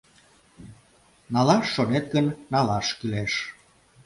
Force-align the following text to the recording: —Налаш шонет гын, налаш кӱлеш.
—Налаш 1.33 1.65
шонет 1.73 2.05
гын, 2.13 2.27
налаш 2.53 2.87
кӱлеш. 2.97 3.33